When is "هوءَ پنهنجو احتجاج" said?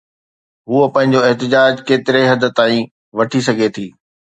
0.69-1.73